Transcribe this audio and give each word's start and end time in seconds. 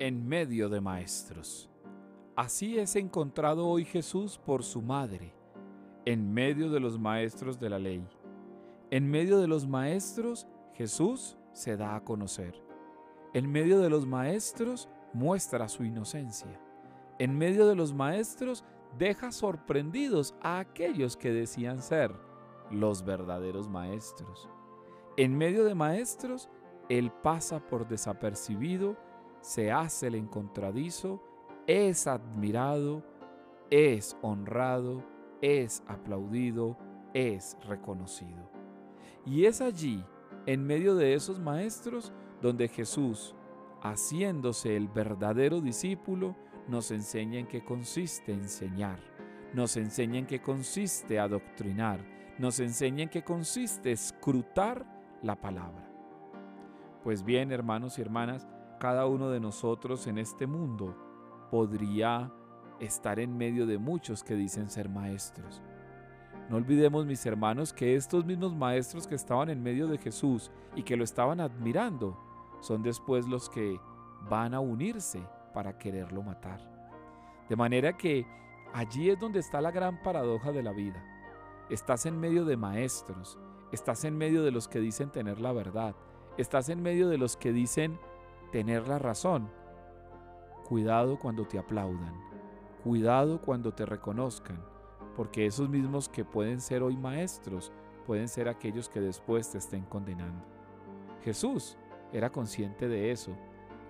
en 0.00 0.26
medio 0.26 0.70
de 0.70 0.80
maestros. 0.80 1.68
Así 2.34 2.78
es 2.78 2.96
encontrado 2.96 3.66
hoy 3.68 3.84
Jesús 3.84 4.38
por 4.38 4.64
su 4.64 4.80
madre, 4.80 5.34
en 6.06 6.32
medio 6.32 6.70
de 6.70 6.80
los 6.80 6.98
maestros 6.98 7.60
de 7.60 7.68
la 7.68 7.78
ley. 7.78 8.02
En 8.90 9.10
medio 9.10 9.38
de 9.38 9.46
los 9.46 9.68
maestros, 9.68 10.48
Jesús 10.72 11.36
se 11.52 11.76
da 11.76 11.96
a 11.96 12.02
conocer. 12.02 12.54
En 13.34 13.52
medio 13.52 13.78
de 13.78 13.90
los 13.90 14.06
maestros, 14.06 14.88
muestra 15.12 15.68
su 15.68 15.84
inocencia. 15.84 16.58
En 17.18 17.36
medio 17.36 17.66
de 17.66 17.74
los 17.74 17.92
maestros, 17.92 18.64
deja 18.96 19.30
sorprendidos 19.30 20.34
a 20.40 20.60
aquellos 20.60 21.18
que 21.18 21.30
decían 21.30 21.82
ser 21.82 22.10
los 22.70 23.04
verdaderos 23.04 23.68
maestros. 23.68 24.48
En 25.18 25.36
medio 25.36 25.62
de 25.64 25.74
maestros, 25.74 26.48
Él 26.88 27.12
pasa 27.22 27.60
por 27.60 27.86
desapercibido, 27.86 28.96
se 29.40 29.72
hace 29.72 30.08
el 30.08 30.14
encontradizo, 30.14 31.22
es 31.66 32.06
admirado, 32.06 33.02
es 33.70 34.16
honrado, 34.22 35.04
es 35.40 35.82
aplaudido, 35.86 36.76
es 37.14 37.56
reconocido. 37.66 38.50
Y 39.24 39.44
es 39.44 39.60
allí, 39.60 40.04
en 40.46 40.66
medio 40.66 40.94
de 40.94 41.14
esos 41.14 41.38
maestros, 41.38 42.12
donde 42.40 42.68
Jesús, 42.68 43.34
haciéndose 43.82 44.76
el 44.76 44.88
verdadero 44.88 45.60
discípulo, 45.60 46.36
nos 46.68 46.90
enseña 46.90 47.38
en 47.38 47.46
qué 47.46 47.64
consiste 47.64 48.32
enseñar, 48.32 48.98
nos 49.54 49.76
enseña 49.76 50.18
en 50.18 50.26
qué 50.26 50.40
consiste 50.40 51.18
adoctrinar, 51.18 52.00
nos 52.38 52.60
enseña 52.60 53.04
en 53.04 53.08
qué 53.10 53.22
consiste 53.22 53.92
escrutar 53.92 54.86
la 55.22 55.40
palabra. 55.40 55.86
Pues 57.04 57.24
bien, 57.24 57.50
hermanos 57.50 57.98
y 57.98 58.02
hermanas, 58.02 58.46
cada 58.80 59.06
uno 59.06 59.28
de 59.28 59.40
nosotros 59.40 60.06
en 60.06 60.16
este 60.16 60.46
mundo 60.46 60.96
podría 61.50 62.32
estar 62.80 63.20
en 63.20 63.36
medio 63.36 63.66
de 63.66 63.76
muchos 63.76 64.24
que 64.24 64.34
dicen 64.34 64.70
ser 64.70 64.88
maestros. 64.88 65.62
No 66.48 66.56
olvidemos, 66.56 67.04
mis 67.04 67.24
hermanos, 67.26 67.74
que 67.74 67.94
estos 67.94 68.24
mismos 68.24 68.56
maestros 68.56 69.06
que 69.06 69.14
estaban 69.14 69.50
en 69.50 69.62
medio 69.62 69.86
de 69.86 69.98
Jesús 69.98 70.50
y 70.74 70.82
que 70.82 70.96
lo 70.96 71.04
estaban 71.04 71.40
admirando, 71.40 72.18
son 72.60 72.82
después 72.82 73.28
los 73.28 73.50
que 73.50 73.78
van 74.30 74.54
a 74.54 74.60
unirse 74.60 75.22
para 75.52 75.76
quererlo 75.76 76.22
matar. 76.22 76.60
De 77.50 77.56
manera 77.56 77.98
que 77.98 78.26
allí 78.72 79.10
es 79.10 79.20
donde 79.20 79.40
está 79.40 79.60
la 79.60 79.72
gran 79.72 80.02
paradoja 80.02 80.52
de 80.52 80.62
la 80.62 80.72
vida. 80.72 81.04
Estás 81.68 82.06
en 82.06 82.18
medio 82.18 82.46
de 82.46 82.56
maestros, 82.56 83.38
estás 83.72 84.04
en 84.04 84.16
medio 84.16 84.42
de 84.42 84.52
los 84.52 84.68
que 84.68 84.80
dicen 84.80 85.10
tener 85.10 85.38
la 85.38 85.52
verdad, 85.52 85.94
estás 86.38 86.70
en 86.70 86.82
medio 86.82 87.10
de 87.10 87.18
los 87.18 87.36
que 87.36 87.52
dicen 87.52 87.98
tener 88.50 88.86
la 88.88 88.98
razón. 88.98 89.48
Cuidado 90.68 91.18
cuando 91.18 91.46
te 91.46 91.58
aplaudan, 91.58 92.14
cuidado 92.84 93.40
cuando 93.40 93.72
te 93.72 93.86
reconozcan, 93.86 94.62
porque 95.16 95.46
esos 95.46 95.68
mismos 95.68 96.08
que 96.08 96.24
pueden 96.24 96.60
ser 96.60 96.82
hoy 96.82 96.96
maestros 96.96 97.72
pueden 98.06 98.28
ser 98.28 98.48
aquellos 98.48 98.88
que 98.88 99.00
después 99.00 99.50
te 99.50 99.58
estén 99.58 99.84
condenando. 99.84 100.44
Jesús 101.24 101.76
era 102.12 102.30
consciente 102.30 102.88
de 102.88 103.10
eso 103.10 103.36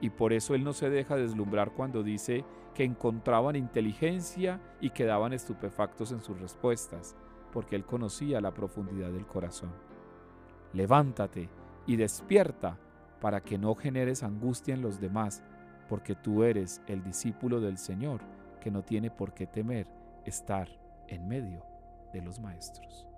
y 0.01 0.11
por 0.11 0.33
eso 0.33 0.55
él 0.55 0.65
no 0.65 0.73
se 0.73 0.91
deja 0.91 1.17
deslumbrar 1.17 1.73
cuando 1.73 2.03
dice 2.03 2.45
que 2.75 2.85
encontraban 2.85 3.57
inteligencia 3.57 4.61
y 4.81 4.91
quedaban 4.91 5.33
estupefactos 5.33 6.13
en 6.13 6.21
sus 6.21 6.41
respuestas, 6.41 7.17
porque 7.53 7.77
él 7.77 7.85
conocía 7.85 8.41
la 8.41 8.55
profundidad 8.55 9.11
del 9.11 9.27
corazón. 9.27 9.71
Levántate 10.73 11.49
y 11.87 11.97
despierta 11.97 12.79
para 13.21 13.41
que 13.41 13.59
no 13.59 13.75
generes 13.75 14.23
angustia 14.23 14.75
en 14.75 14.83
los 14.83 15.01
demás, 15.01 15.43
porque 15.89 16.15
tú 16.15 16.45
eres 16.45 16.81
el 16.87 17.03
discípulo 17.03 17.61
del 17.61 17.79
Señor 17.79 18.21
que 18.61 18.71
no 18.71 18.83
tiene 18.83 19.11
por 19.11 19.35
qué 19.35 19.47
temer 19.47 19.87
estar 20.25 20.69
en 21.09 21.27
medio 21.27 21.65
de 22.13 22.23
los 22.23 22.39
maestros. 22.41 23.10